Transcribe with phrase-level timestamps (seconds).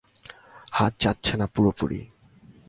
[0.71, 2.01] হাত যাচ্ছে না পুরোপুরি।